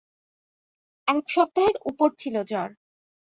এক 1.07 1.25
সপ্তাহের 1.29 1.75
উপর 1.85 2.09
ছিল 2.19 2.35
জ্বর। 2.43 2.69